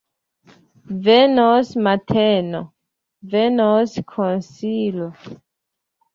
Venos 1.07 1.69
mateno, 1.87 2.63
venos 3.35 3.95
konsilo! 4.15 5.13